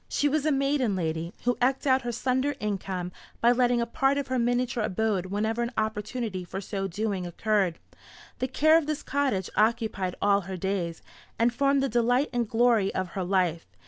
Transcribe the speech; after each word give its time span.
She 0.09 0.27
was 0.27 0.47
a 0.47 0.51
maiden 0.51 0.95
lady, 0.95 1.31
who 1.43 1.59
eked 1.61 1.85
out 1.85 2.01
her 2.01 2.11
slender 2.11 2.55
income 2.59 3.11
by 3.39 3.51
letting 3.51 3.79
a 3.81 3.85
part 3.85 4.17
of 4.17 4.29
her 4.29 4.39
miniature 4.39 4.83
abode 4.83 5.27
whenever 5.27 5.61
an 5.61 5.71
opportunity 5.77 6.43
for 6.43 6.59
so 6.59 6.87
doing 6.87 7.27
occurred. 7.27 7.77
The 8.39 8.47
care 8.47 8.79
of 8.79 8.87
this 8.87 9.03
cottage 9.03 9.51
occupied 9.55 10.15
all 10.19 10.41
her 10.41 10.57
days, 10.57 11.03
and 11.37 11.53
formed 11.53 11.83
the 11.83 11.87
delight 11.87 12.31
and 12.33 12.49
glory 12.49 12.91
of 12.95 13.09
her 13.09 13.23
life. 13.23 13.67